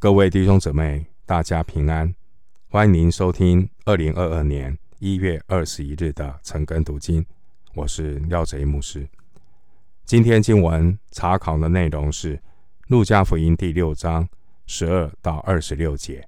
[0.00, 2.14] 各位弟兄姊妹，大家平安！
[2.70, 7.22] 欢迎您收听二零二二年一月二十一日的晨更读经，
[7.74, 9.06] 我是廖贼牧师。
[10.06, 12.34] 今天经文查考的内容是
[12.86, 14.26] 《路加福音》第六章
[14.64, 16.22] 十二到二十六节，《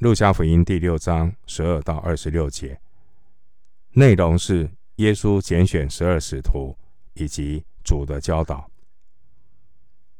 [0.00, 2.78] 路加福音》第六章十二到二十六节
[3.92, 6.76] 内容是耶稣拣选十二使徒
[7.14, 8.70] 以及主的教导。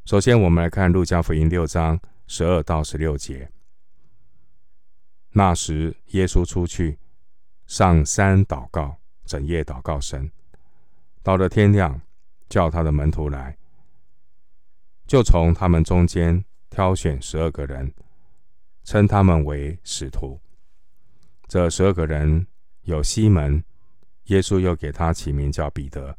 [0.06, 2.00] 首先，我们来看《路加福音》六章。
[2.27, 3.50] 十二到十六节。
[5.30, 6.99] 那时，耶稣出去
[7.66, 10.30] 上山祷告，整夜祷告神。
[11.22, 12.00] 到了天亮，
[12.49, 13.57] 叫他的门徒来，
[15.07, 17.93] 就从他们中间挑选十二个人，
[18.85, 20.41] 称他们为使徒。
[21.49, 22.46] 这十二个人
[22.82, 23.64] 有西门，
[24.25, 26.14] 耶稣又给他起名叫彼得；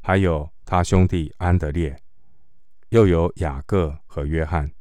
[0.00, 2.02] 还有他兄弟安德烈，
[2.88, 4.72] 又有雅各和约翰。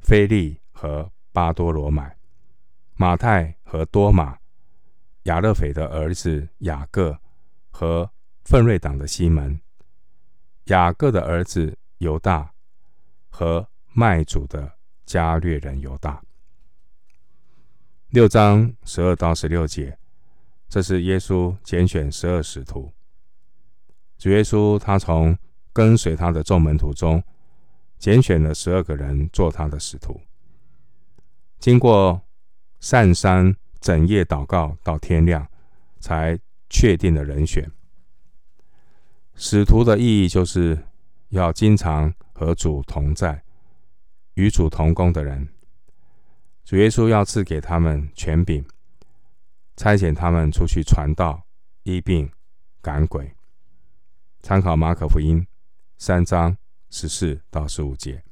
[0.00, 2.16] 腓力和巴多罗买，
[2.96, 4.38] 马太和多马，
[5.24, 7.18] 亚勒斐的儿子雅各
[7.70, 8.10] 和
[8.44, 9.60] 奋锐党的西门，
[10.64, 12.52] 雅各的儿子犹大
[13.28, 14.72] 和卖主的
[15.04, 16.22] 加略人犹大。
[18.08, 19.96] 六章十二到十六节，
[20.68, 22.92] 这是耶稣拣选十二使徒。
[24.18, 25.38] 主耶稣他从
[25.72, 27.22] 跟随他的众门徒中。
[28.00, 30.18] 拣选了十二个人做他的使徒。
[31.58, 32.20] 经过
[32.80, 35.46] 上山整夜祷告到天亮，
[36.00, 36.36] 才
[36.70, 37.70] 确定了人选。
[39.34, 40.86] 使徒的意义就是
[41.28, 43.44] 要经常和主同在、
[44.34, 45.46] 与主同工的人。
[46.64, 48.64] 主耶稣要赐给他们权柄，
[49.76, 51.42] 差遣他们出去传道、
[51.82, 52.30] 医病、
[52.80, 53.30] 赶鬼。
[54.40, 55.46] 参考马可福音
[55.98, 56.56] 三章。
[56.90, 58.22] 十四到十五节，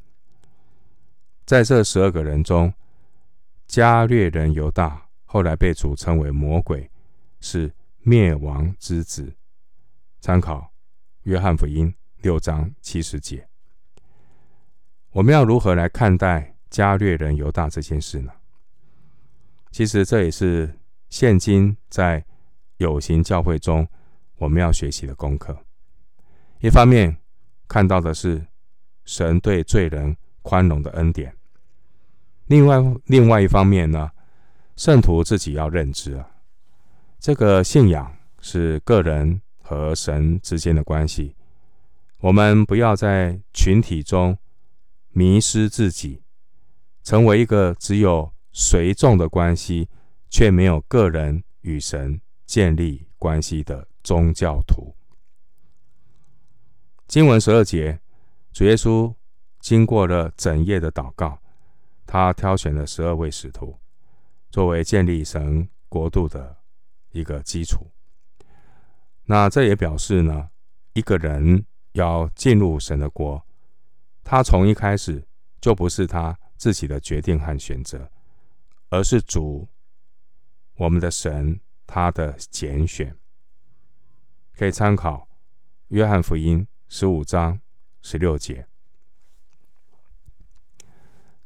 [1.47, 2.73] 在这十二个人中，
[3.67, 6.91] 加略人犹大后来被主称为魔鬼，
[7.41, 9.33] 是灭亡之子。
[10.21, 10.73] 参考
[11.23, 13.49] 约翰福音六章七十节。
[15.11, 18.33] 我们要如何来看待加略人犹大这件事呢？
[19.71, 22.25] 其实这也是现今在
[22.79, 23.87] 有形教会中
[24.37, 25.57] 我们要学习的功课。
[26.61, 27.17] 一方面，
[27.69, 28.45] 看到的是
[29.09, 31.35] 神对罪人宽容的恩典。
[32.45, 32.77] 另外，
[33.07, 34.11] 另外一方面呢，
[34.77, 36.31] 圣徒自己要认知啊，
[37.19, 41.35] 这个信仰是个人和神之间的关系。
[42.21, 44.37] 我们不要在群体中
[45.09, 46.23] 迷失自己，
[47.03, 49.89] 成为一个只有随众的关系，
[50.29, 54.95] 却没有个人与神建立关系的宗教徒。
[57.07, 57.99] 经文十二节，
[58.59, 59.15] 主耶稣
[59.61, 61.41] 经过了整夜的祷告，
[62.05, 63.79] 他挑选了十二位使徒，
[64.51, 66.57] 作为建立神国度的
[67.13, 67.89] 一个基础。
[69.27, 70.51] 那这也表示呢，
[70.93, 73.41] 一个人要进入神的国，
[74.25, 75.25] 他从一开始
[75.61, 78.11] 就不是他自己的决定和选择，
[78.89, 79.69] 而是主
[80.75, 83.17] 我们的神他的拣选。
[84.57, 85.29] 可以参考
[85.91, 86.67] 约翰福音。
[86.89, 87.61] 十五章
[88.01, 88.67] 十六节，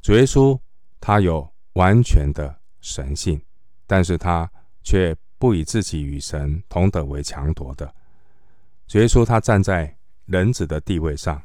[0.01, 0.59] 主耶稣
[1.01, 3.41] 他有完全的神性，
[3.87, 4.51] 但是他
[4.83, 7.93] 却不以自己与神同等为强夺的。
[8.87, 9.97] 主耶稣他站在
[10.27, 11.43] 人子的地位上，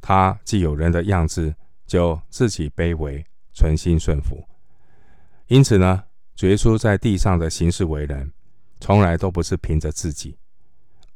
[0.00, 1.54] 他既有人的样子，
[1.86, 4.42] 就自己卑微，存心顺服。
[5.48, 6.04] 因此呢，
[6.36, 8.32] 主耶稣在地上的行事为人，
[8.80, 10.38] 从来都不是凭着自己，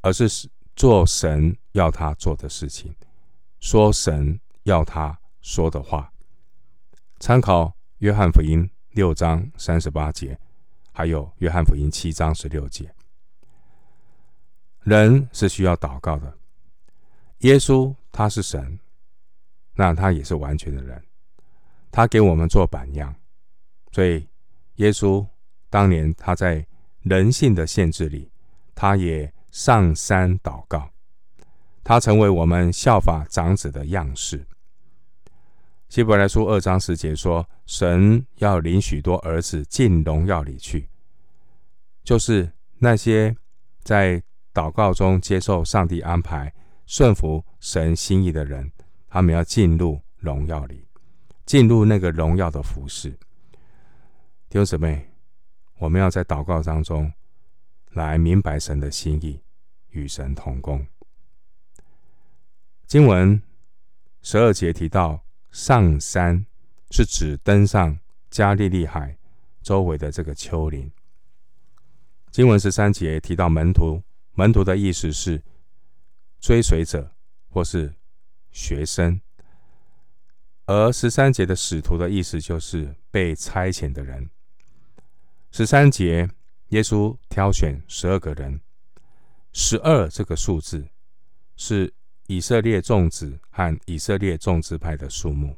[0.00, 0.50] 而是。
[0.76, 2.94] 做神要他做的事情，
[3.60, 6.10] 说神要他说的话。
[7.20, 10.38] 参考约翰福音六章三十八节，
[10.92, 12.90] 还有约翰福音七章十六节。
[14.84, 16.36] 人是需要祷告的。
[17.40, 18.78] 耶稣他是神，
[19.74, 21.04] 那他也是完全的人，
[21.90, 23.14] 他给我们做榜样。
[23.92, 24.26] 所以
[24.76, 25.26] 耶稣
[25.68, 26.66] 当年他在
[27.02, 28.30] 人性的限制里，
[28.74, 29.30] 他也。
[29.52, 30.90] 上山祷告，
[31.88, 34.44] 他成为我们效法长子的样式。
[35.88, 40.88] 希伯来书二章十节说：“神要领许多儿子进荣耀里去。”
[42.02, 43.32] 就是那些
[43.84, 44.20] 在
[44.52, 46.52] 祷告中接受上帝安排、
[46.86, 48.72] 顺服神心意的人，
[49.06, 50.88] 他们要进入荣耀里，
[51.44, 53.10] 进入那个荣耀的服事。
[54.48, 55.08] 弟兄姊妹，
[55.78, 57.12] 我们要在祷告当中
[57.92, 59.40] 来明白神的心意。
[59.90, 60.84] 与神同工。
[62.86, 63.42] 经文
[64.22, 66.46] 十二节提到上山
[66.92, 67.98] 是指登上
[68.30, 69.18] 加利利海
[69.60, 70.88] 周围的这个丘陵。
[72.30, 74.00] 经文十三节提到门徒，
[74.34, 75.42] 门徒的意思是
[76.38, 77.10] 追随者
[77.48, 77.92] 或是
[78.52, 79.20] 学生，
[80.66, 84.30] 而十三节的使徒的意思就是被差遣的人。
[85.50, 86.30] 十三节，
[86.68, 88.60] 耶稣挑选十二个人，
[89.52, 90.86] 十二这个数字
[91.56, 91.92] 是
[92.26, 95.56] 以色列众子和以色列众支派的数目。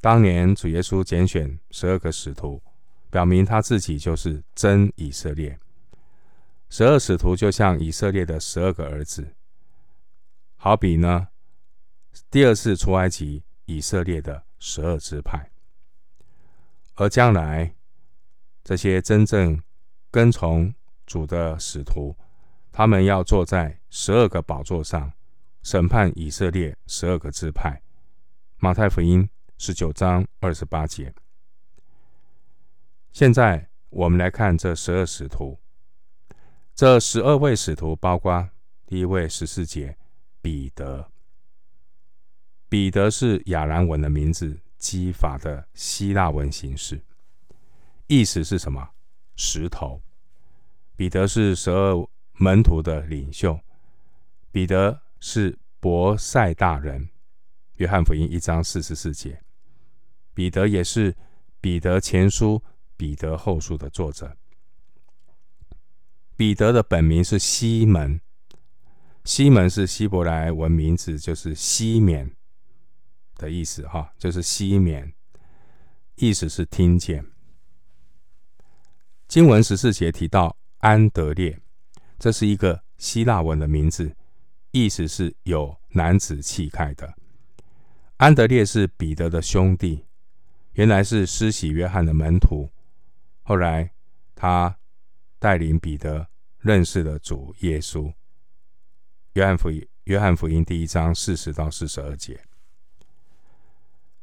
[0.00, 2.62] 当年主耶稣拣选十二个使徒。
[3.10, 5.56] 表明他自己就是真以色列，
[6.68, 9.36] 十二使徒就像以色列的十二个儿子，
[10.56, 11.28] 好比呢，
[12.28, 15.48] 第二次出埃及以色列的十二支派，
[16.96, 17.76] 而将来
[18.64, 19.62] 这些真正
[20.10, 20.74] 跟从
[21.06, 22.16] 主的使徒，
[22.76, 25.12] 他们要坐在十二个宝座上
[25.62, 27.80] 审判以色列十二个支派。
[28.56, 31.14] 马太福音十九章二十八节。
[33.12, 35.56] 现在我们来看这十二使徒。
[36.74, 38.50] 这十二位使徒包括
[38.86, 39.96] 第一位十四节
[40.42, 41.08] 彼得。
[42.68, 47.00] 彼得是亚兰文的名字，基法的希腊文形式，
[48.08, 48.90] 意思是什么？
[49.36, 50.02] 石头。
[50.96, 53.58] 彼得是十二门徒的领袖。
[54.50, 57.08] 彼得是伯赛大人。
[57.74, 59.42] 约翰福音一章四十四节。
[60.32, 61.16] 彼得也是
[61.60, 62.62] 彼得前书。
[62.96, 64.36] 彼得后书的作者，
[66.36, 68.20] 彼得的本名是西门，
[69.24, 72.36] 西门是希伯来文名字，就是西缅
[73.34, 75.12] 的意思，哈，就是西缅，
[76.14, 77.26] 意思是听见。
[79.26, 81.60] 经文十四节提到安德烈，
[82.24, 84.16] 这是一个希腊文的名字，
[84.70, 87.14] 意思是有男子气概的。
[88.16, 90.06] 安德烈是彼得的兄弟，
[90.72, 92.70] 原来是施洗约翰的门徒。
[93.42, 93.90] 后来，
[94.34, 94.74] 他
[95.38, 96.26] 带领彼得
[96.60, 98.10] 认识了主耶稣。
[99.34, 102.40] 约翰福音，约翰福音第一章四十到四十二节，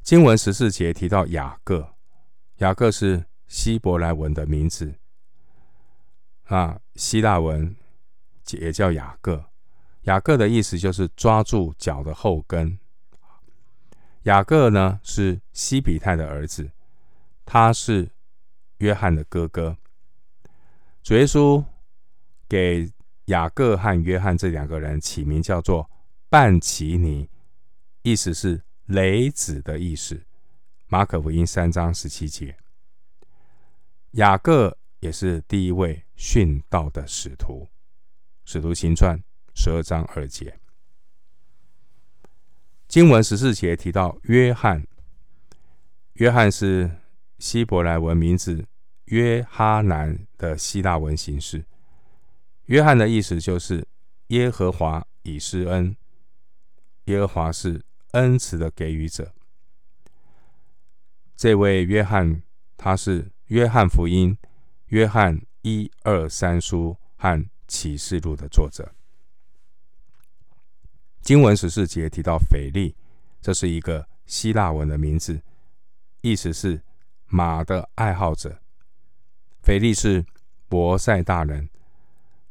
[0.01, 1.93] 经文十四节提到雅各，
[2.55, 4.95] 雅各是希伯来文的名字，
[6.45, 7.75] 啊，希腊文
[8.57, 9.45] 也叫雅各。
[10.03, 12.77] 雅各的意思就是抓住脚的后跟。
[14.23, 16.71] 雅各呢是西比泰的儿子，
[17.45, 18.09] 他是。
[18.81, 19.77] 约翰的哥哥，
[21.03, 21.63] 主耶稣
[22.49, 22.91] 给
[23.25, 25.87] 雅各和约翰这两个人起名叫做
[26.29, 27.29] 半其尼，
[28.01, 30.19] 意思是雷子的意思。
[30.87, 32.57] 马可福音三章十七节，
[34.13, 37.67] 雅各也是第一位殉道的使徒。
[38.45, 39.21] 使徒行传
[39.53, 40.59] 十二章二节，
[42.87, 44.85] 经文十四节提到约翰，
[46.13, 46.91] 约翰是
[47.39, 48.65] 希伯来文名字。
[49.05, 51.65] 约哈南的希腊文形式，
[52.67, 53.85] 约翰的意思就是
[54.27, 55.93] 耶和华以施恩，
[57.05, 59.33] 耶和华是恩慈的给予者。
[61.35, 62.41] 这位约翰，
[62.77, 64.37] 他是约翰福音、
[64.85, 68.93] 约翰一二三书和启示录的作者。
[71.21, 72.93] 经文十四节提到腓利，
[73.39, 75.41] 这是一个希腊文的名字，
[76.19, 76.81] 意思是
[77.27, 78.61] 马的爱好者。
[79.63, 80.25] 腓利是
[80.67, 81.69] 伯赛大人，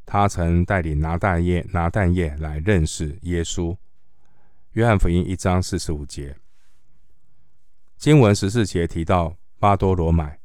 [0.06, 3.76] 他曾带领拿但业拿但业来认识耶稣。
[4.73, 6.35] 约翰福音一章四十五节，
[7.99, 10.40] 经文十四节提到巴多罗买，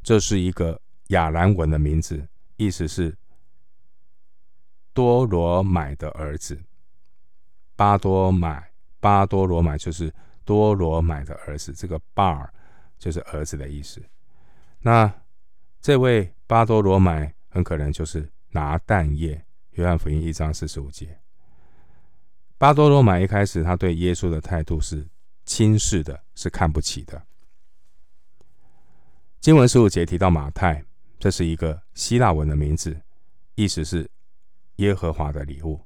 [0.00, 3.16] 这是一个亚兰文的名字，意思是
[4.92, 6.60] 多罗买的儿子。
[7.74, 8.70] 巴多买，
[9.00, 10.12] 巴多罗买就是
[10.44, 12.52] 多罗买的儿子，这个巴尔
[12.98, 14.02] 就是儿子的意思。
[14.80, 15.12] 那
[15.80, 21.18] 这位巴多罗买很可能就是拿蛋液，约翰福音一章四十五节。
[22.58, 25.08] 巴多罗买一开始他对耶稣的态度是
[25.44, 27.20] 轻视的，是看不起的。
[29.40, 30.84] 经文十五节提到马太，
[31.18, 33.00] 这是一个希腊文的名字，
[33.56, 34.08] 意思是
[34.76, 35.80] 耶和华的礼物。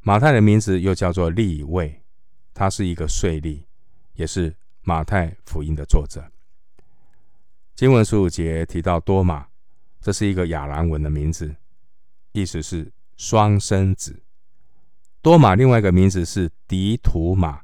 [0.00, 2.02] 马太的名字又叫做利未，
[2.54, 3.64] 他是一个税吏，
[4.14, 6.30] 也是马太福音的作者。
[7.74, 9.48] 经文十五节提到多马，
[10.00, 11.56] 这是一个亚兰文的名字，
[12.32, 14.22] 意思是双生子。
[15.22, 17.62] 多马另外一个名字是迪图马，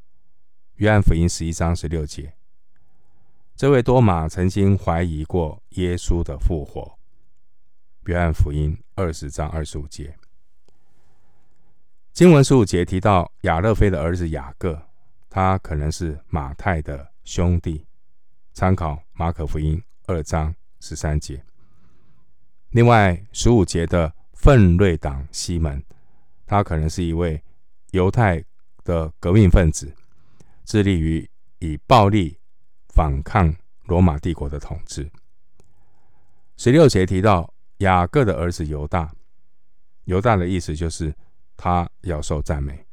[0.75, 2.35] 约翰福音十一章十六节。
[3.55, 6.96] 这位多马曾经怀疑过耶稣的复活，
[8.07, 10.17] 约翰福音二十章二十五节。
[12.13, 14.81] 经文十五节提到亚勒腓的儿子雅各，
[15.29, 17.85] 他可能是马太的兄弟。
[18.53, 21.45] 参考马可福音二章十三节。
[22.71, 25.83] 另外十五节的奋锐党西门，
[26.47, 27.43] 他可能是一位
[27.91, 28.43] 犹太
[28.85, 29.93] 的革命分子，
[30.65, 32.39] 致力于以暴力
[32.95, 33.53] 反抗
[33.87, 35.11] 罗马帝国的统治。
[36.57, 39.13] 十六节提到雅各的儿子犹大，
[40.05, 41.15] 犹大的意思就是
[41.57, 42.87] 他要受赞美，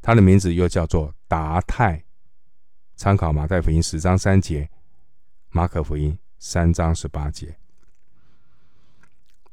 [0.00, 2.04] 他的名字又叫做达太。
[2.94, 4.68] 参考马太福音十章三节，
[5.48, 7.56] 马可福音三章十八节。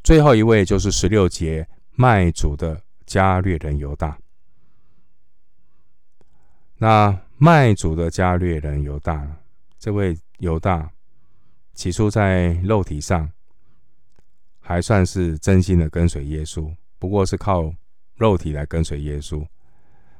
[0.03, 4.17] 最后一位就是十六节卖主的加略人犹大。
[6.77, 9.27] 那卖主的加略人犹大，
[9.79, 10.91] 这位犹大
[11.73, 13.29] 起初在肉体上
[14.69, 17.73] 还算是真心的跟随耶稣，不过是靠
[18.17, 19.43] 肉体来跟随耶稣。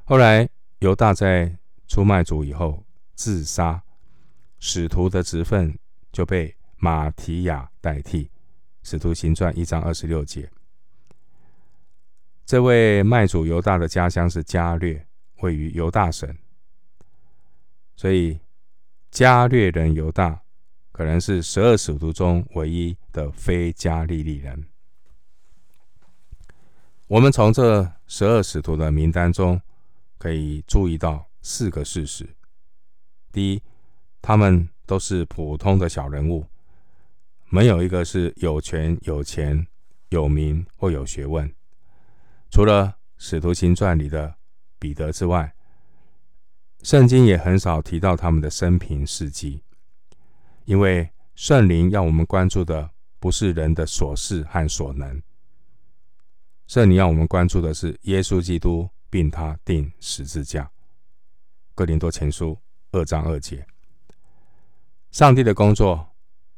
[0.06, 1.56] 后来犹大在
[1.88, 3.80] 出卖主以后自杀，
[4.58, 5.78] 使徒的职分
[6.12, 8.32] 就被马提亚代替。
[8.82, 10.50] 使徒行传一章二十六节，
[12.44, 15.06] 这位卖主犹大的家乡是加略，
[15.42, 16.36] 位于犹大省，
[17.96, 18.40] 所以
[19.12, 20.42] 加略人犹大
[21.00, 24.66] 可能是十二使徒中唯一的非加利利人。
[27.08, 29.62] 我们从这十二使徒的名单中
[30.18, 32.28] 可以注意到四个事实：
[33.32, 33.64] 第一，
[34.22, 36.46] 他们都是普通的小人物。
[37.48, 39.66] 没有一个是有权、有钱、
[40.10, 41.50] 有名或有学问。
[42.50, 42.88] 除了
[43.18, 44.36] 《使徒行传》里的
[44.78, 45.56] 彼得之外，
[46.84, 49.64] 圣经也很少提到他们的生平事迹。
[50.70, 55.20] 因为圣灵要我们关注的不是人的所事和所能，
[56.68, 60.70] 圣灵要我们关注的是耶稣基督，并他钉十字架。
[61.74, 62.56] 哥林多前书
[62.92, 63.66] 二章二节，
[65.10, 66.08] 上帝的工作。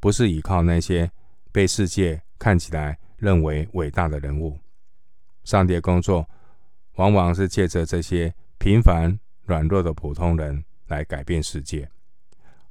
[0.02, 1.12] 不是依靠那些
[1.52, 4.60] 被世界看起来认为伟大的人物，
[5.44, 6.28] 上帝的工作
[6.96, 11.88] 往往是借着这些平凡软弱的普通人来改变世界，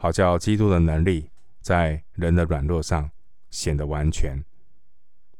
[0.01, 1.31] 好叫基督的能力
[1.61, 3.11] 在人的软弱上
[3.51, 4.43] 显得完全。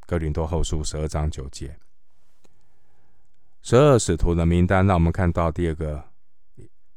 [0.07, 1.75] 哥林多后书十二章九节，
[3.63, 6.05] 十二使徒的名单让我们看到第二个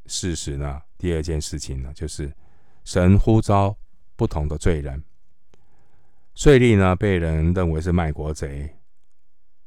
[0.06, 2.32] 事实呢，第二件事情呢，就是
[2.84, 3.76] 神呼召。
[4.16, 5.02] 不同的罪人，
[6.36, 8.72] 税吏呢，被人认为是卖国贼，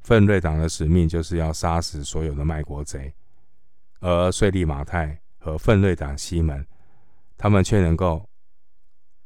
[0.04, 3.14] 奋锐党的使命就是要杀死所有的卖国贼，
[4.00, 6.66] 而税吏马太和奋锐党西门，
[7.38, 8.28] 他们却能够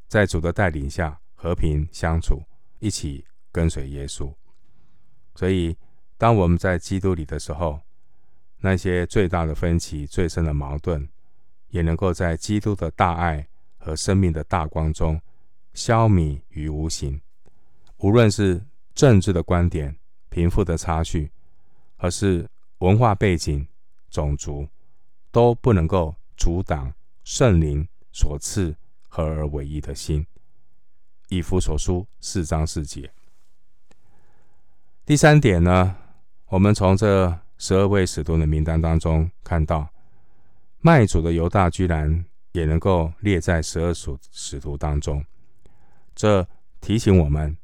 [0.07, 2.43] 在主的带领下和平相处，
[2.79, 4.31] 一起跟随耶稣。
[5.35, 5.75] 所以，
[6.17, 7.79] 当我们在基督里的时候，
[8.57, 11.07] 那些最大的分歧、最深的矛盾，
[11.69, 13.47] 也能够在基督的大爱。
[13.83, 15.19] 和生命的大光中
[15.73, 17.19] 消弭于无形。
[17.97, 18.63] 无论是
[18.93, 19.97] 政治的观点、
[20.29, 21.31] 贫富的差距，
[21.97, 23.67] 还是文化背景、
[24.11, 24.67] 种族，
[25.31, 28.75] 都不能够阻挡圣灵所赐
[29.07, 30.25] 合而为一的心。
[31.29, 33.11] 以弗所书四章四节。
[35.05, 35.95] 第三点呢，
[36.47, 39.89] 我们从这十二位使徒的名单当中看到，
[40.79, 42.25] 卖主的犹大居然。
[42.53, 45.23] 也能够列在十二属使徒当中，
[46.13, 46.45] 这
[46.81, 47.55] 提醒我们，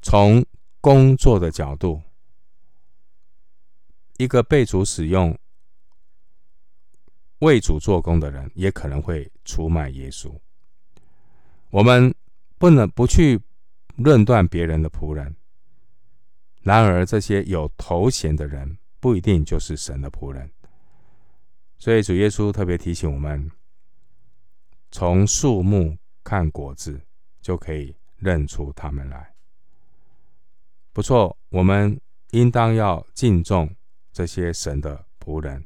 [0.00, 0.42] 从
[0.80, 2.00] 工作的角度，
[4.16, 5.38] 一个被主使用、
[7.40, 10.32] 为主做工的人，也可能会出卖耶稣。
[11.70, 12.14] 我们
[12.58, 13.40] 不能不去
[13.96, 15.36] 论断别人的仆人，
[16.62, 20.50] 然而这些有头衔的人，不一定就是神的仆人。
[21.78, 23.50] 所以主耶稣特别提醒我们。
[24.90, 26.98] 从树木看果子，
[27.42, 29.34] 就可以认出他们来。
[30.94, 33.70] 不错，我们应当要敬重
[34.14, 35.62] 这些神的仆人，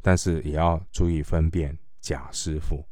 [0.00, 2.84] 但是也要注意分辨假师傅，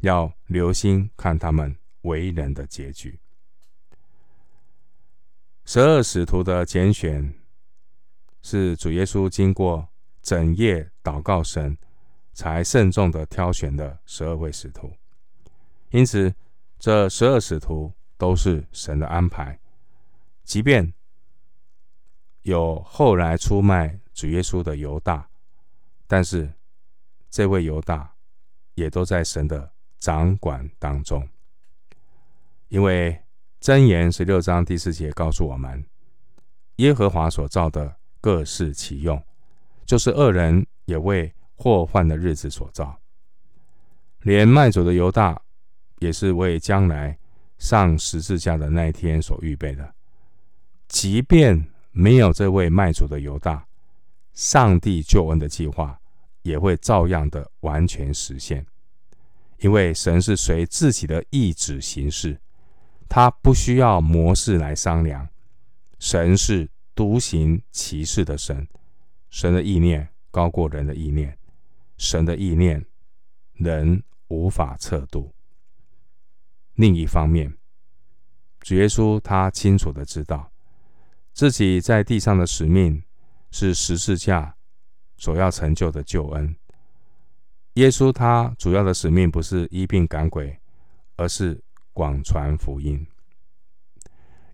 [0.00, 3.18] 要留心看他们为人的结局。
[5.64, 7.34] 十二使徒的拣选，
[8.42, 9.88] 是主耶稣经过
[10.22, 11.76] 整夜祷告神。
[12.38, 14.92] 才慎重的挑选的十二位使徒，
[15.88, 16.34] 因此
[16.78, 19.58] 这十二使徒都是神的安排。
[20.44, 20.92] 即便
[22.42, 25.26] 有后来出卖主耶稣的犹大，
[26.06, 26.52] 但是
[27.30, 28.14] 这位犹大
[28.74, 31.28] 也都在神的掌管当中。
[32.68, 33.20] 因为
[33.60, 35.84] 箴言十六章第四节告诉我们，
[36.76, 39.22] 耶和华所造的各适其用，
[39.84, 41.32] 就是恶人也为。
[41.58, 43.00] 祸患的日子所造。
[44.20, 45.40] 连卖主的犹大，
[46.00, 47.18] 也是为将来
[47.56, 49.94] 上十字架的那一天所预备的。
[50.86, 53.66] 即便没有这位卖主的犹大，
[54.36, 55.98] 上帝救恩的计划
[56.42, 58.64] 也会照样的完全实现。
[59.58, 62.38] 因为神是随自己的意志行事，
[63.08, 65.26] 他不需要模式来商量。
[65.98, 68.68] 神是独行其事的神，
[69.30, 71.38] 神的意念高过人的意念，
[71.96, 72.84] 神的意念
[73.54, 75.32] 人无法测度。
[76.74, 77.56] 另一方面，
[78.60, 80.52] 主耶稣他清楚的知道，
[81.32, 83.02] 自己在地上的使命
[83.58, 84.54] 是十字架
[85.16, 86.54] 所要成就的救恩。
[87.72, 90.60] 耶稣他主要的使命不是医病赶鬼，
[91.16, 91.58] 而是
[91.94, 93.06] 广传福音。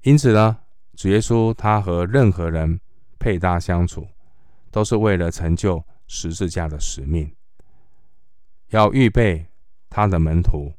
[0.03, 0.57] 因此呢，
[0.95, 2.81] 主耶稣他和任何人
[3.19, 4.07] 配搭相处，
[4.71, 7.35] 都是为了成就十字架的使命，
[8.69, 9.45] 要预备
[9.91, 10.73] 他的门徒，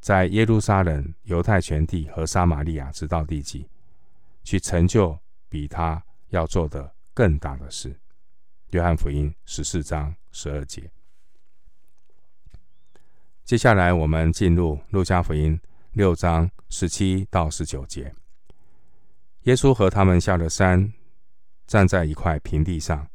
[0.00, 3.68] 在耶路撒冷、犹太全地和撒玛利亚直到地极，
[4.44, 5.18] 去成就
[5.50, 7.98] 比他要做的更大的事。
[8.70, 10.90] 约翰福音十四章十二节。
[13.44, 15.60] 接下来，我们进入路加福音
[15.92, 18.14] 六章十七到十九节。
[19.42, 20.92] 耶稣和他们下了山，
[21.66, 23.06] 站在一块平地上，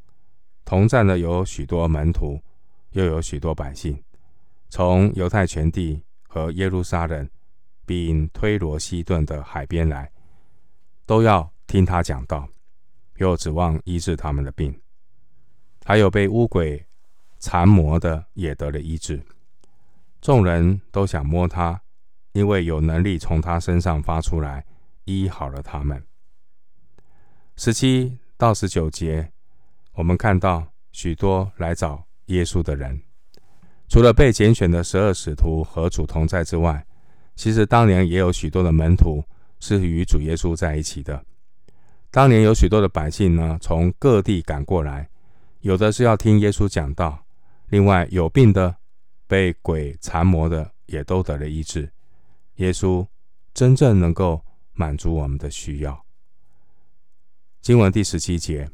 [0.66, 2.40] 同站的有许多门徒，
[2.92, 4.04] 又有许多百姓，
[4.70, 7.28] 从犹太全地和耶路撒冷，
[7.86, 10.12] 并推罗西顿的海边来，
[11.06, 12.48] 都要听他讲道，
[13.18, 14.74] 又指望医治他们的病。
[15.86, 16.86] 还有被污鬼
[17.40, 19.22] 缠磨的，也得了医治。
[20.20, 21.80] 众人都想摸他，
[22.34, 24.66] 因为有能力从他身上发出来，
[25.06, 26.04] 医好了他们。
[27.56, 29.32] 十七到十九节，
[29.94, 33.02] 我们看到许多来找耶稣的人，
[33.88, 36.86] 除了被拣选的十二使徒和主同在之外，
[37.36, 39.24] 其实当年也有许多的门徒
[39.60, 41.24] 是与主耶稣在一起的。
[42.12, 45.10] 当年有许多的百姓呢，从各地赶过来，
[45.62, 47.26] 有的是要听耶稣讲道，
[47.70, 48.76] 另外有病的。
[49.30, 51.92] 被鬼缠磨的也都得了医治。
[52.56, 53.06] 耶稣
[53.54, 54.42] 真正能够
[54.72, 56.06] 满足我们的需要。
[57.62, 58.72] 经文第十七节，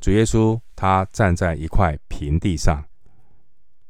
[0.00, 2.84] 主耶稣他站在一块平地上，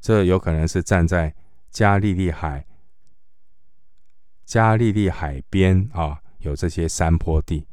[0.02, 1.34] 这有可能是站在
[1.70, 2.66] 加利利海、
[4.44, 7.66] 加利利海边啊，有这些山坡地，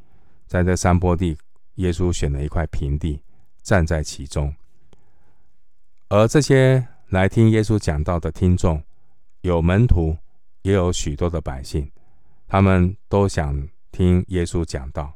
[0.48, 1.38] 在这山坡地，
[1.76, 3.22] 耶稣选了一块平地，
[3.62, 4.56] 站在其中，
[6.10, 6.88] 而这些。
[7.10, 8.84] 来听耶稣讲道的听众，
[9.40, 10.18] 有门徒，
[10.64, 11.90] 也有许多的百姓，
[12.50, 15.14] 他们都想听耶稣讲道。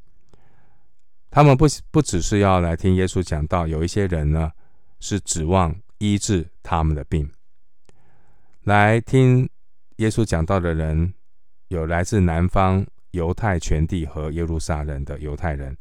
[1.30, 4.54] 他们不不只是要来听耶稣讲道，有一些人呢
[5.02, 7.30] 是指望医治他们的病。
[8.64, 9.50] 来听
[9.98, 11.14] 耶稣讲道的人，
[11.68, 15.78] 有来自南方犹太全地和耶路撒冷的犹太人，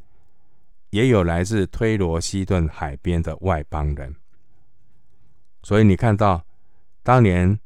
[0.91, 4.15] 也有来自推罗西顿海边的外邦人。
[5.63, 6.45] 所以你看到，
[7.03, 7.59] 当年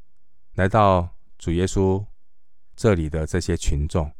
[0.55, 2.03] 来到主耶稣
[2.75, 4.11] 这里的这些群众，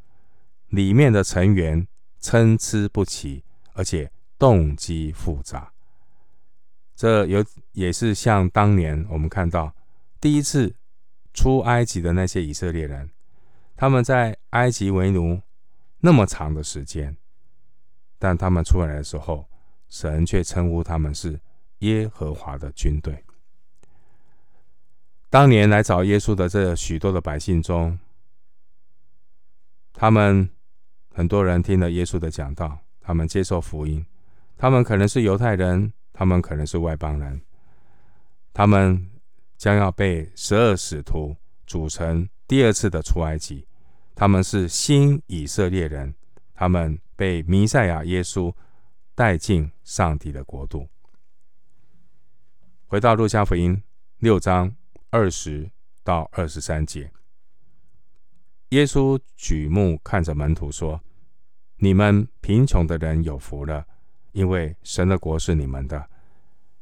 [0.70, 1.88] 里面的成员
[2.20, 5.72] 参差不齐，而且动机复杂。
[6.96, 9.74] 这有也是像当年我们看到
[10.22, 10.74] 第一次
[11.34, 13.10] 出埃及的那些以色列人，
[13.76, 15.42] 他们在埃及为奴
[16.00, 17.16] 那么长的时间，
[18.18, 19.48] 但他们出来的时候，
[19.90, 21.40] 神却称呼他们是
[21.80, 23.24] 耶和华的军队。
[25.30, 28.00] 当年来找耶稣的这许多的百姓中，
[29.92, 30.50] 他们
[31.14, 34.06] 很多人听了耶稣的讲道，他们接受福音，
[34.56, 37.42] 他们可能是犹太人，他们可能是外邦人，
[38.54, 39.12] 他们
[39.58, 41.36] 将要被十二使徒
[41.68, 43.68] 组成第二次的出埃及，
[44.14, 46.14] 他们是新以色列人，
[46.54, 48.54] 他们被弥赛亚耶稣
[49.14, 50.88] 带进上帝的国度。
[52.86, 53.82] 回到路加福音
[54.20, 54.76] 六章。
[55.12, 55.72] 二十
[56.04, 57.10] 到二十三节，
[58.72, 61.00] 耶稣举目看着门徒说
[61.80, 63.88] ：“你们贫穷的人有福了，
[64.34, 65.98] 因为神的国是你们的；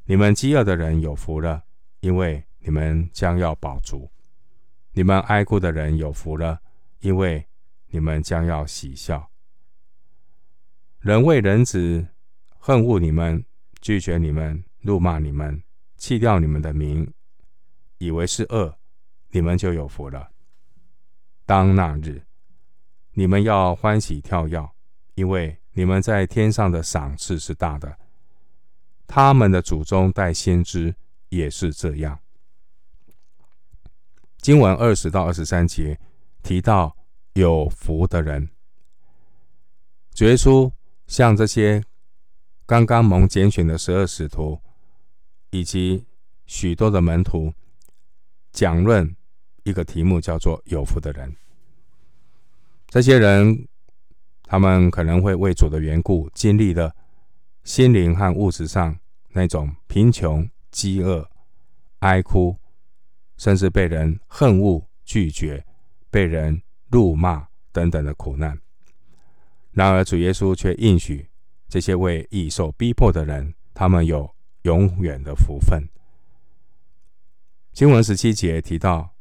[0.06, 1.64] 你们饥饿的人有福了，
[2.00, 4.10] 因为你们将要饱足；
[4.94, 6.62] 你们哀哭的人有福了，
[7.00, 7.48] 因为
[7.88, 9.30] 你们将要喜笑。
[11.00, 12.08] 人为人子
[12.58, 13.44] 恨恶你们，
[13.82, 15.62] 拒绝你们，怒骂你们，
[15.98, 17.12] 弃掉你们的名。”
[18.00, 18.78] 以为是恶，
[19.30, 20.32] 你们就有福了。
[21.46, 22.22] 当那日，
[23.14, 24.70] 你们要欢喜跳跃，
[25.16, 27.98] 因为你们在天上的赏赐是大的。
[29.08, 30.94] 他们的祖宗带先知
[31.30, 32.20] 也是这样。
[34.44, 35.98] 经文二十到二十三节
[36.44, 36.98] 提到
[37.32, 38.50] 有福的人，
[40.14, 40.70] 主耶稣
[41.08, 41.82] 向这些
[42.66, 44.60] 刚刚蒙拣选的十二使徒
[45.52, 46.06] 以及
[46.46, 47.54] 许多的门徒
[48.52, 49.16] 讲论
[49.64, 51.34] 一个题目，叫做“有福的人”。
[52.92, 53.66] 这些人，
[54.44, 56.94] 他们可能会为主的缘故，经历了
[57.64, 61.30] 心灵和物质上那种贫穷、饥饿、
[62.00, 62.58] 哀哭。
[63.44, 65.66] 甚至被人恨恶、拒绝，
[66.10, 68.58] 被人辱骂等等的苦难。
[69.72, 71.28] 然而，主耶稣却应许
[71.68, 75.84] 这些为义受逼迫的人，他们有永远的福分。
[77.74, 79.14] 经文十七节提到，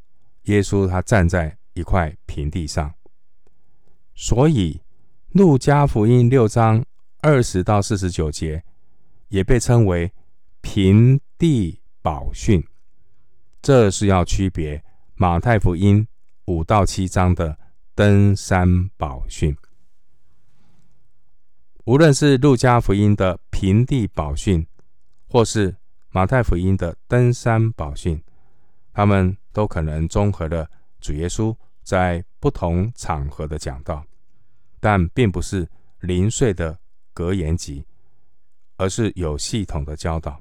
[0.43, 2.95] 耶稣他站在一块平地上，
[4.15, 4.81] 所以
[5.31, 6.85] 路加福音六章
[7.23, 8.63] 二十到四十九节
[9.31, 10.13] 也被称为
[10.61, 12.65] 平地宝训。
[13.63, 14.83] 这是要区别
[15.15, 16.05] 马太福音
[16.47, 17.57] 五到七章的
[17.95, 19.57] 登山宝训。
[21.85, 24.67] 无论是路加福音的平地宝训，
[25.29, 25.77] 或是
[26.09, 28.21] 马太福音的登山宝训，
[28.93, 30.69] 他们都可能综合了
[31.01, 34.05] 主耶稣在不同场合的讲道，
[34.81, 35.69] 但并不是
[36.01, 36.77] 零碎的
[37.15, 37.87] 格言集，
[38.77, 40.41] 而是有系统的教导。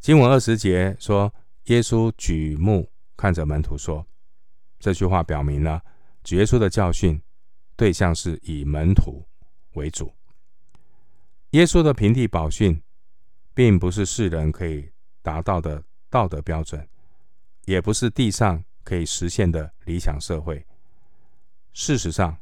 [0.00, 1.32] 经文二十节说。
[1.66, 4.06] 耶稣举目看着门徒说
[4.78, 5.82] ：“这句话表明了
[6.22, 7.20] 主耶稣的教训
[7.74, 9.26] 对象是以门徒
[9.72, 10.12] 为主。
[11.50, 12.80] 耶稣的平地宝训，
[13.52, 14.88] 并不是世人可以
[15.22, 16.88] 达到的道德标准，
[17.64, 20.64] 也不是地上可以实现的理想社会。
[21.72, 22.38] 事实上，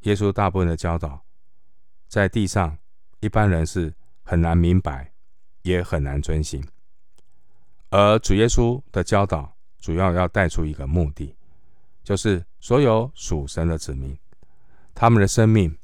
[0.00, 1.22] 耶稣大部分的教导，
[2.08, 2.78] 在地上
[3.20, 5.12] 一般人是很难明白，
[5.60, 6.66] 也很难遵行。”
[7.90, 11.34] 而主耶稣的教导主要要带出一个目的，
[12.04, 14.16] 就是所有属神的子民，
[14.94, 15.76] 他们的生命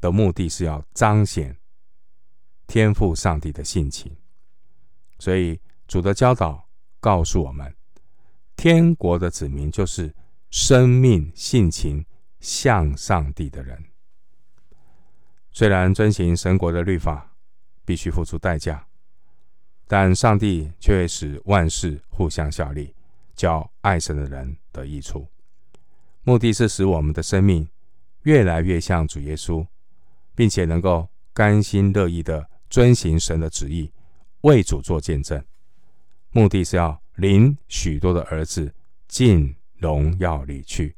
[0.00, 1.56] 的目的是要彰显
[2.66, 4.16] 天父上帝的性情。
[5.18, 6.68] 所以主的教导
[7.00, 7.74] 告诉我们，
[8.54, 10.14] 天国的子民就是
[10.50, 12.06] 生命性情
[12.38, 13.84] 像上帝的人。
[15.50, 17.34] 虽然遵行神国的律法
[17.84, 18.86] 必须付出代价。
[19.88, 22.92] 但上帝却会使万事互相效力，
[23.34, 25.26] 叫爱神的人得益处。
[26.24, 27.68] 目的是使我们的生命
[28.22, 29.64] 越来越像主耶稣，
[30.34, 33.92] 并且能够甘心乐意地遵行神的旨意，
[34.40, 35.40] 为主做见证。
[36.30, 38.74] 目的是要领许多的儿子
[39.06, 40.96] 进荣耀里去。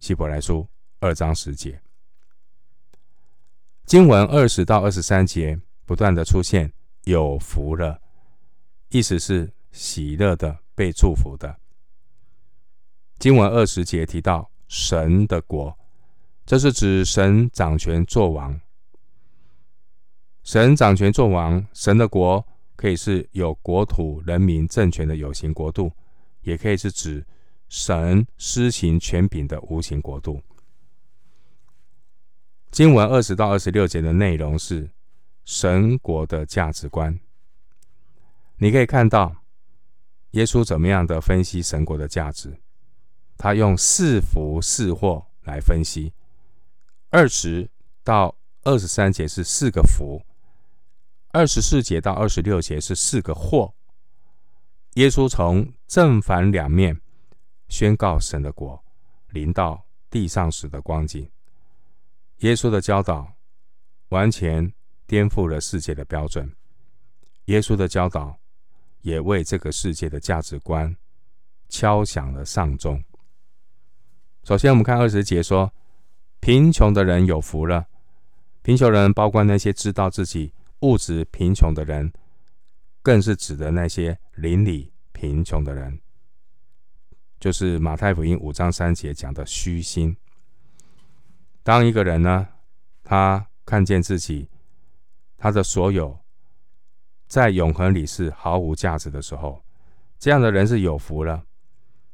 [0.00, 0.66] 希伯来书
[1.00, 1.78] 二章十节，
[3.84, 6.72] 经文二十到二十三节不断的出现。
[7.08, 7.98] 有福了，
[8.90, 11.58] 意思是喜乐的、被祝福的。
[13.18, 15.74] 经文二十节提到神的国，
[16.44, 18.60] 这是指神掌权作王。
[20.44, 25.90] 神掌权作王，神的国可以是有国土、人民、政权的有形国度，
[26.42, 27.26] 也可以是指
[27.70, 30.42] 神施行权柄的无形国度。
[32.70, 34.90] 经文二十到二十六节的内容是。
[35.48, 37.18] 神国的价值观，
[38.58, 39.34] 你可以看到
[40.32, 42.60] 耶稣怎么样的分析神国的价值。
[43.38, 46.12] 他用四福四祸来分析。
[47.08, 47.70] 二十
[48.04, 50.22] 到二十三节是四个福，
[51.30, 53.72] 二十四节到二十六节是四个祸。
[54.96, 57.00] 耶稣从正反两面
[57.70, 58.84] 宣告神的国
[59.30, 61.30] 临到地上时的光景。
[62.40, 63.32] 耶稣的教导
[64.10, 64.70] 完全。
[65.08, 66.54] 颠覆了世界的标准，
[67.46, 68.38] 耶稣的教导
[69.00, 70.94] 也为这个世界的价值观
[71.70, 73.02] 敲响了丧钟。
[74.44, 75.72] 首先，我们看二十节说
[76.40, 77.86] ：“贫穷的人有福了。”
[78.62, 82.12] 贫穷人包括那些知道自己物质贫穷的人，
[83.00, 85.98] 更是指的那些邻里贫穷的人，
[87.40, 90.14] 就是马太福音五章三节讲的虚心。
[91.62, 92.46] 当一个人呢，
[93.02, 94.50] 他看见自己。
[95.38, 96.18] 他的所有
[97.28, 99.62] 在永恒里是毫无价值的时候，
[100.18, 101.44] 这样的人是有福了，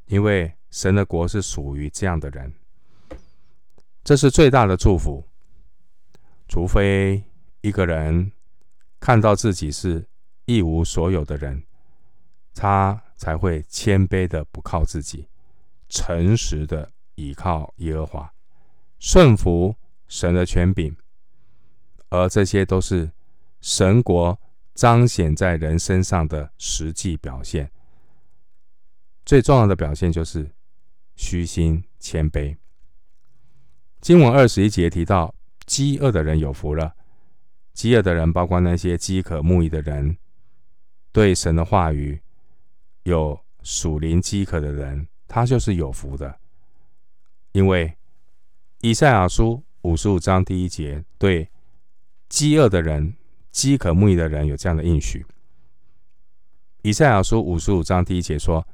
[0.06, 2.52] 因为神的国是属于这样的人。
[4.04, 5.26] 这是最大的祝福。
[6.46, 7.24] 除非
[7.62, 8.30] 一个人
[9.00, 10.06] 看到自己是
[10.44, 11.64] 一无所有的人，
[12.54, 15.26] 他才会谦卑的不靠自己，
[15.88, 18.34] 诚实的倚靠耶和华，
[18.98, 19.74] 顺服
[20.06, 20.94] 神的权柄。
[22.14, 23.10] 而这些都是
[23.60, 24.38] 神国
[24.74, 27.70] 彰显在人身上的实际表现。
[29.24, 30.50] 最重要的表现就是
[31.16, 32.56] 虚心谦卑。
[34.00, 36.94] 经文二十一节提到，饥饿的人有福了。
[37.72, 40.16] 饥饿的人包括那些饥渴慕义的人，
[41.10, 42.20] 对神的话语
[43.04, 46.38] 有属灵饥渴的人，他就是有福的。
[47.52, 47.96] 因为
[48.80, 51.48] 以赛亚书五十五章第一节对
[52.28, 53.16] 饥饿的人、
[53.50, 55.24] 饥渴慕义的人有这样的应许。
[56.82, 58.66] 以赛亚书五十五章第一节说：“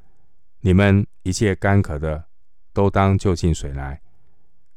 [0.61, 2.25] 你们一切干渴的，
[2.73, 4.01] 都当就近水来。”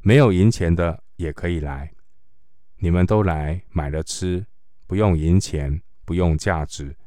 [0.05, 1.93] 没有银钱的也可以来，
[2.77, 4.45] 你们都来买了吃，
[4.86, 6.97] 不用银钱，不用价值，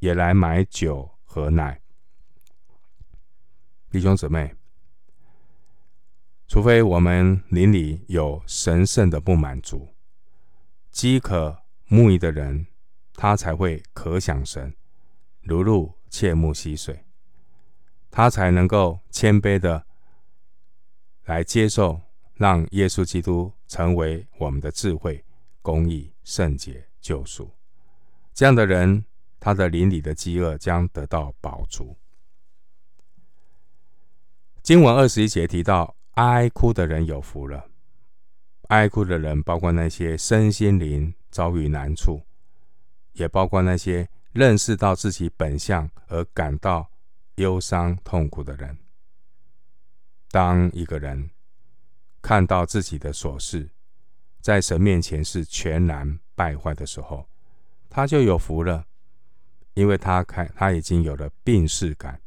[0.00, 1.80] 也来买酒和奶。
[3.88, 4.52] 弟兄姊妹，
[6.48, 9.93] 除非我们灵里有神圣的不满足，
[10.94, 12.68] 饥渴慕义的人，
[13.14, 14.72] 他才会渴想神，
[15.42, 17.04] 如鹿切慕溪水，
[18.12, 19.84] 他才能够谦卑的
[21.24, 22.00] 来接受。
[22.36, 25.24] 让耶稣基督成为我们的智慧、
[25.62, 27.48] 公义、圣洁、救赎。
[28.32, 29.04] 这样的人，
[29.38, 31.96] 他的邻里的饥饿将得到饱足。
[34.64, 37.68] 经文二十一节提到，哀哭的人有福了。
[38.68, 42.22] 哀哭的人，包括那些身心灵遭遇难处，
[43.12, 46.90] 也包括那些认识到自己本相而感到
[47.36, 48.78] 忧伤痛苦的人。
[50.30, 51.30] 当一个人，
[52.22, 53.70] 看到自己的琐事，
[54.40, 57.28] 在神面前是全然败坏的时候，
[57.88, 58.86] 他就有福了，
[59.74, 62.20] 因为他看他已经有了病逝感，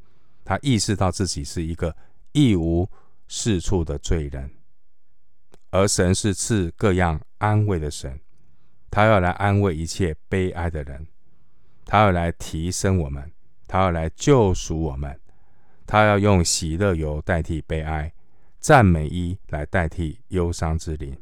[0.46, 1.96] 他意识到自己是一个
[2.32, 2.90] 一无
[3.28, 4.50] 是处的罪人，
[5.78, 8.20] 而神是赐各样安慰的神，
[8.90, 11.06] 他要来安慰一切悲哀的人，
[11.86, 13.32] 他要来提升我们，
[13.68, 15.20] 他要来救赎我们，
[15.86, 18.12] 他要用喜乐油代替悲哀。
[18.60, 21.16] 赞美衣来代替忧伤之灵。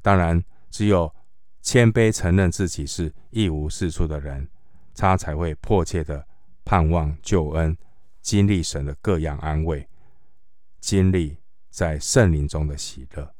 [0.00, 1.14] 当然，只有
[1.60, 4.48] 谦卑承认自己是一无是处的人，
[4.94, 6.26] 他才会迫切的
[6.64, 7.76] 盼望救恩，
[8.22, 9.86] 经历神的各样安慰，
[10.80, 11.36] 经历
[11.68, 13.35] 在圣灵中的喜乐。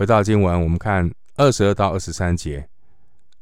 [0.00, 2.66] 回到经文，我们看二十二到二十三节。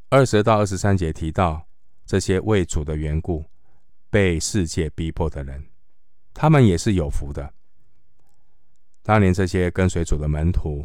[0.08, 1.64] 二十二到二十三节提到
[2.04, 3.44] 这些为主的缘故
[4.10, 5.64] 被世界逼迫的人。
[6.34, 7.54] 他们也是有福的。
[9.04, 10.84] 当年这些跟随主的门徒，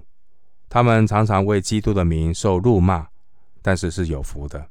[0.70, 3.08] 他们常常为基督的名受辱骂，
[3.64, 4.70] 但是是有福的，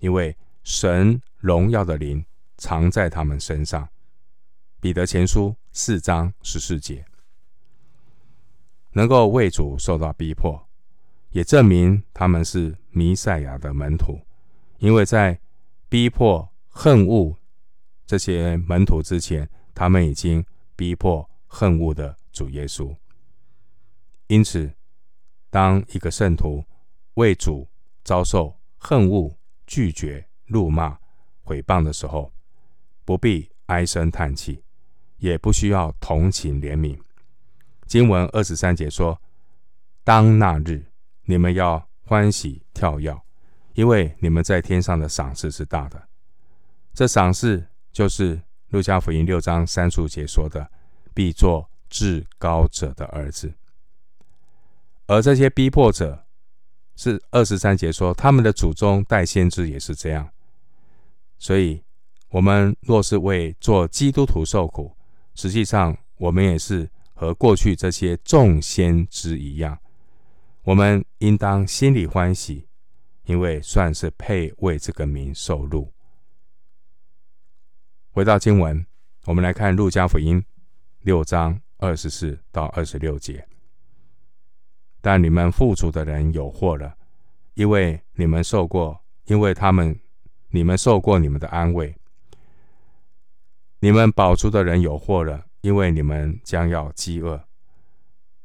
[0.00, 3.88] 因为神荣耀的灵藏在他们身上。
[4.80, 7.04] 彼得前书四章十四节，
[8.94, 10.66] 能够为主受到逼迫，
[11.30, 14.18] 也证明他们是弥赛亚的门徒，
[14.78, 15.38] 因为在
[15.88, 17.36] 逼迫恨恶
[18.06, 19.48] 这些门徒之前。
[19.76, 22.96] 他们已经逼迫恨恶的主耶稣，
[24.28, 24.72] 因此，
[25.50, 26.64] 当一个圣徒
[27.14, 27.68] 为主
[28.04, 30.96] 遭受恨恶、拒绝、辱骂、
[31.42, 32.32] 毁谤的时候，
[33.04, 34.62] 不必唉声叹气，
[35.16, 36.96] 也不需要同情怜悯。
[37.86, 39.20] 经文二十三节说
[40.04, 40.84] ：“当那日，
[41.24, 43.16] 你们要欢喜跳跃，
[43.74, 46.08] 因为你们在天上的赏赐是大的。
[46.92, 50.68] 这赏赐就是。”路加福音六章三十五节说的
[51.14, 53.54] ：“必做至高者的儿子。”
[55.06, 56.24] 而这些逼迫者，
[56.96, 60.28] 是二十三节说他们的祖宗代先知也是这样。
[61.38, 61.84] 所以，
[62.30, 64.96] 我们若是为做基督徒受苦，
[65.36, 69.78] 实际上我们也是和过去这些众先知一样。
[70.64, 72.68] 我们应当心里欢喜，
[73.24, 75.92] 因为算是配为这个名受辱。
[78.10, 78.84] 回到经文，
[79.24, 80.44] 我们来看路加福音
[81.00, 83.46] 六章二十四到二十六节。
[85.00, 86.96] 但你们富足的人有祸了，
[87.54, 89.98] 因为你们受过，因为他们
[90.48, 91.94] 你们受过你们的安慰。
[93.80, 97.42] 你们饱足的人有祸了，因为你们将要饥饿。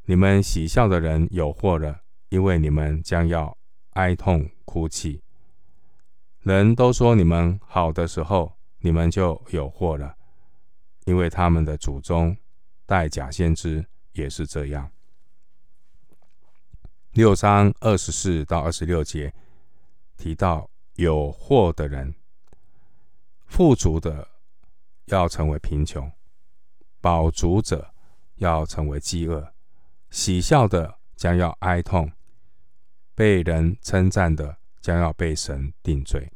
[0.06, 3.58] 你们喜笑的人有祸了，因为你们将要
[3.92, 5.22] 哀痛哭泣。
[6.44, 8.58] 人都说你们好的时候。
[8.82, 10.16] 你们就有祸了，
[11.04, 12.38] 因为他们的祖宗
[12.86, 14.90] 代假先知也是这样。
[17.12, 19.34] 六章二十四到二十六节
[20.16, 22.16] 提到有祸的人，
[23.48, 24.26] 富足的
[25.08, 26.10] 要成为贫穷，
[27.02, 27.94] 饱足者
[28.36, 29.54] 要成为饥饿，
[30.10, 32.12] 喜笑的将要哀痛，
[33.16, 36.32] 被人称赞的将要被神定罪。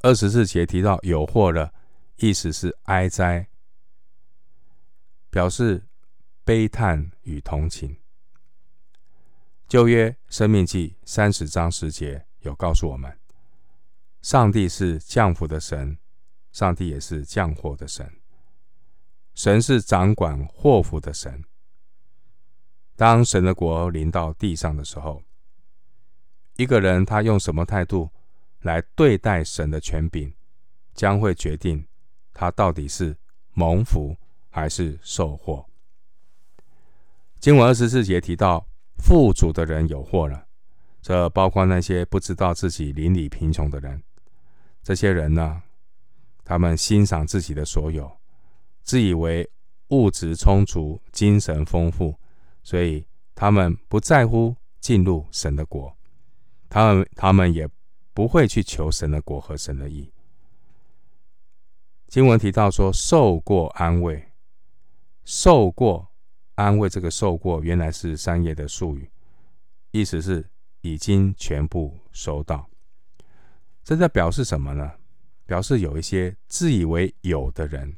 [0.00, 1.72] 二十四节提到有祸了，
[2.16, 3.48] 意思是哀哉，
[5.30, 5.86] 表示
[6.44, 7.96] 悲叹与同情。
[9.66, 13.18] 旧约生命记三十章十节有告诉我们，
[14.22, 15.98] 上帝是降福的神，
[16.52, 18.20] 上帝也是降祸的神。
[19.36, 21.44] 神是掌管祸福的神。
[22.96, 25.22] 当神的国临到地上的时候，
[26.56, 28.10] 一个人他用什么态度
[28.62, 30.34] 来对待神的权柄，
[30.92, 31.86] 将会决定
[32.32, 33.16] 他到底是
[33.52, 34.16] 蒙福
[34.50, 35.64] 还是受祸。
[37.38, 38.66] 经文二十四节提到。
[38.98, 40.46] 富足的人有祸了，
[41.02, 44.02] 这包括那些不知道自己邻里贫穷的人。
[44.82, 45.62] 这些人呢，
[46.42, 48.10] 他们欣赏自己的所有，
[48.86, 49.46] 自以为
[49.88, 52.18] 物质充足、精神丰富，
[52.62, 55.94] 所以他们不在乎进入神的国。
[56.70, 57.68] 他们他们也
[58.14, 60.10] 不会去求神的国和神的义。
[62.08, 64.32] 经文提到说，受过安慰，
[65.24, 66.08] 受过。
[66.54, 69.10] 安慰这个受过原来是商业的术语，
[69.90, 70.48] 意思是
[70.80, 72.66] 已经全部收到。
[73.84, 74.92] 这在表示什么呢？
[75.44, 77.94] 表示有一些自以为有的人，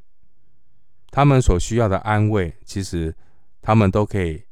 [1.10, 3.16] 他们所需要的安慰，其实
[3.60, 4.44] 他们都可以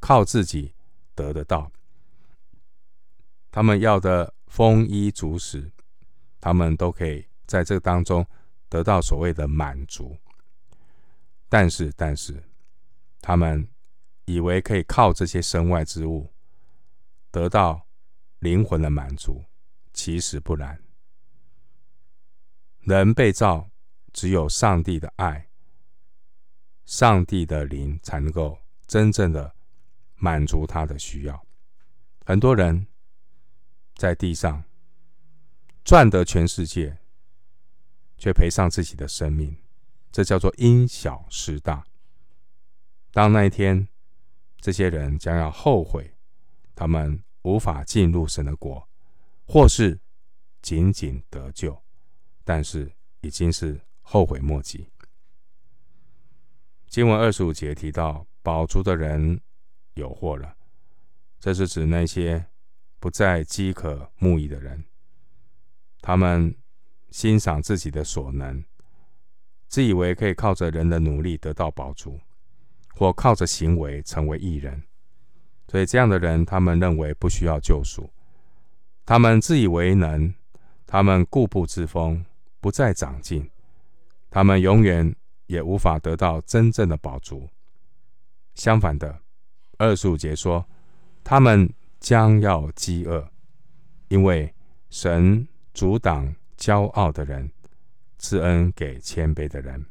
[0.00, 0.74] 靠自己
[1.14, 1.70] 得得到。
[3.50, 5.70] 他们要的丰衣足食，
[6.40, 8.26] 他们都可以在这当中
[8.68, 10.16] 得到所谓的满足。
[11.48, 12.42] 但是，但是。
[13.26, 13.66] 他们
[14.26, 16.30] 以为可以靠这些身外之物
[17.30, 17.86] 得到
[18.40, 19.42] 灵魂的满足，
[19.94, 20.78] 其实不然。
[22.80, 23.70] 人被造，
[24.12, 25.48] 只有上帝的爱、
[26.84, 29.54] 上帝的灵才能够真正的
[30.16, 31.46] 满足他的需要。
[32.24, 32.86] 很多人
[33.96, 34.64] 在地上
[35.84, 36.98] 赚得全世界，
[38.16, 39.56] 却赔上自己的生命，
[40.10, 41.84] 这叫做因小失大。
[43.12, 43.88] 当那一天，
[44.58, 46.14] 这些人将要后悔，
[46.74, 48.88] 他们无法进入神的国，
[49.46, 50.00] 或是
[50.62, 51.82] 仅仅得救，
[52.42, 54.90] 但是已经是后悔莫及。
[56.94, 59.40] 经文二十五节提到，饱足的人
[59.94, 60.54] 有祸了，
[61.40, 62.46] 这是指那些
[63.00, 64.84] 不再饥渴慕义的人，
[66.00, 66.54] 他们
[67.10, 68.62] 欣赏自己的所能，
[69.66, 72.20] 自以为可以靠着人的努力得到饱足。
[72.94, 74.80] 或靠着行为成为义人，
[75.66, 78.08] 所以这样的人，他们认为不需要救赎，
[79.04, 80.32] 他们自以为能，
[80.86, 82.24] 他们固步自封，
[82.60, 83.50] 不再长进，
[84.30, 85.12] 他们永远
[85.46, 87.48] 也无法得到真正的饱足。
[88.54, 89.20] 相反的，
[89.78, 90.64] 二十五节说，
[91.22, 93.28] 他们将要饥饿，
[94.08, 94.54] 因为
[94.90, 97.50] 神阻挡骄傲的人，
[98.18, 99.84] 赐恩给谦卑的人。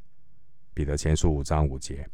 [0.74, 2.10] 彼得前书五章五节。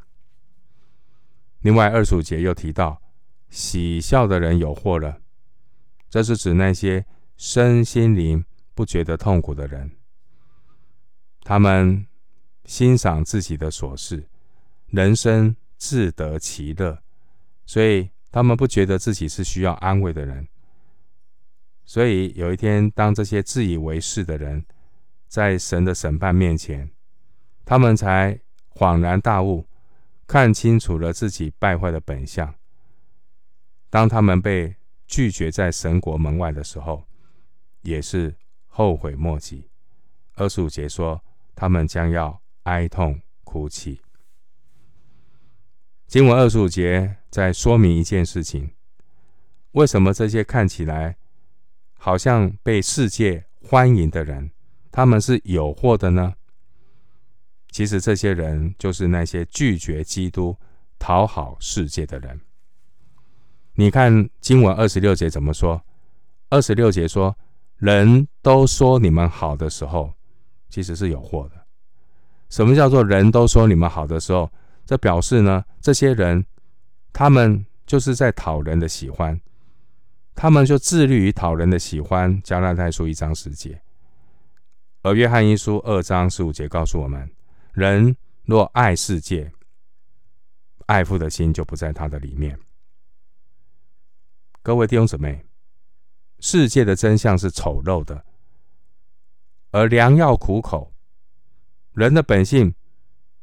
[1.62, 3.02] 另外，二十五节又提到，
[3.50, 5.22] 喜笑的人有祸了。
[6.10, 7.06] 这是指那些
[7.38, 9.92] 身心灵不觉得痛苦的人，
[11.44, 12.08] 他们
[12.70, 14.24] 欣赏自己的琐事，
[14.86, 17.02] 人生自得其乐，
[17.66, 20.48] 所以他们不觉得自己是需要安慰的人。
[21.84, 24.64] 所以有一天，当这些自以为是的人
[25.28, 26.88] 在神的审判面前，
[27.66, 28.40] 他们才
[28.76, 29.66] 恍然大悟。
[30.28, 32.54] 看清楚了自己败坏的本相。
[33.90, 34.76] 当他们被
[35.08, 37.04] 拒绝在神国门外的时候，
[37.82, 38.36] 也是
[38.68, 39.68] 后悔莫及。
[40.36, 41.20] 二十五节说，
[41.56, 44.00] 他们将要哀痛哭泣。
[46.08, 48.70] 经文二十五节在说明一件事情：
[49.72, 51.18] 为什么这些看起来
[51.94, 54.52] 好像被世界欢迎的人，
[54.92, 56.36] 他们是有祸的呢？
[57.72, 60.56] 其实这些人就是那些拒绝基督、
[61.00, 62.40] 讨好世界的人。
[63.74, 65.84] 你看经文二十六节怎么说？
[66.50, 67.36] 二十六节说
[67.78, 70.14] ：“人都说你们好的时候，
[70.70, 71.59] 其实是有祸的。”
[72.50, 74.52] 什么叫做人都说你们好的时候？
[74.86, 76.44] 这表示呢，这些人
[77.14, 79.40] 他们就是在讨人的喜欢，
[80.34, 82.42] 他们就致力于讨人的喜欢。
[82.42, 83.80] 加拉太书一章十节，
[85.04, 87.30] 而约翰一书二章十五节告诉我们。
[87.74, 89.52] 人若爱世界，
[90.88, 92.60] 爱父的心就不在他的里面。
[94.64, 95.46] 各位弟兄姊妹，
[96.40, 98.26] 世界的真相是丑陋的，
[99.70, 100.92] 而良药苦口。
[102.00, 102.74] 人的本性，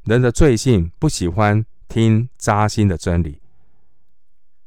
[0.04, 3.42] 人的罪性，不喜欢听扎心的真理。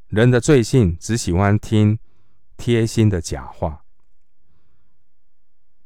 [0.09, 1.97] 人的罪性只喜欢听
[2.55, 3.83] 贴心的假话。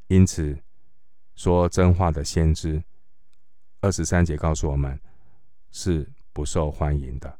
[0.07, 0.61] 因此，
[1.33, 2.83] 说真话的先知，
[3.79, 4.99] 二十三节告诉我们
[5.71, 7.39] 是不受欢迎的。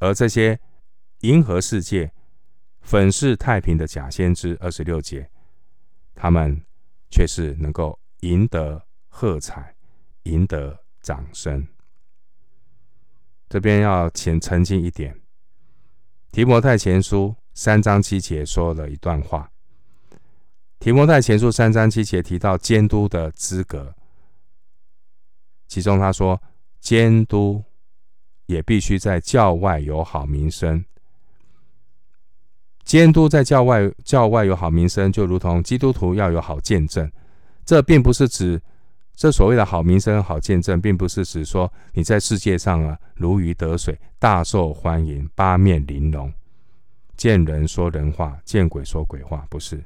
[0.00, 0.58] 而这些
[1.20, 2.12] 迎合世界、
[2.80, 5.30] 粉饰太平的假先知，二十六节，
[6.12, 6.60] 他们
[7.08, 8.84] 却是能够赢得
[9.16, 9.72] 喝彩，
[10.24, 11.64] 赢得掌声。
[13.48, 15.16] 这边要请澄清一点，
[16.32, 19.48] 提摩太前书三章七节说了一段话。
[20.80, 23.94] 提摩太前书三章七节提到监督的资格，
[25.68, 26.42] 其中他说，
[26.80, 27.62] 监督
[28.46, 30.84] 也必须在教外有好名声。
[32.82, 37.08] 监督在教外教外有好名声，就如同基督徒要有好见证。
[37.64, 38.60] 这并不是指
[39.14, 46.32] 这所谓的好名声、好见证，并不是指说你在世界上啊如鱼得水、大受欢迎、八面玲珑、
[47.16, 49.84] 见人说人话、见鬼说鬼话，不是。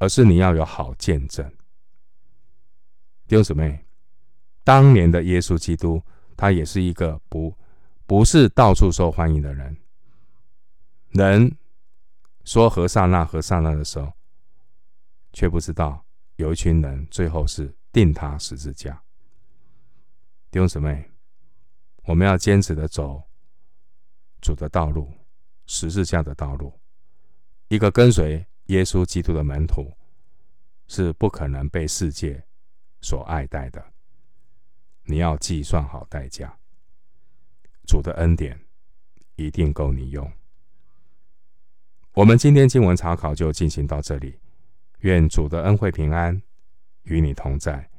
[0.00, 1.48] 而是你要有好见证，
[3.26, 3.86] 弟兄姊妹，
[4.62, 6.02] 当年的耶稣基督，
[6.36, 7.56] 他也是一个不
[8.04, 9.74] 不是到处受欢迎的人。
[11.10, 11.56] 人
[12.44, 14.12] 说和散那和散那的时候，
[15.32, 16.03] 却不知道
[16.36, 19.02] 有一群人最后是钉他十字架。
[20.50, 21.10] 弟兄姊妹，
[22.04, 23.22] 我们要坚持的走
[24.40, 25.12] 主的道路，
[25.66, 26.78] 十字架的道路，
[27.68, 28.46] 一个跟随。
[28.68, 29.94] 耶稣基督的门徒
[30.86, 32.42] 是不可能被世界
[33.02, 33.92] 所爱戴的。
[35.02, 36.58] 你要计算好代价，
[37.86, 38.58] 主的恩典
[39.36, 40.32] 一定够你用。
[42.14, 44.38] 我们今天经文查考就进行到这里，
[45.04, 46.40] 愿主的恩惠平安
[47.02, 47.93] 与你同在。